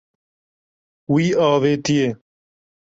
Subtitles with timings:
[1.11, 2.09] Wî avêtiye.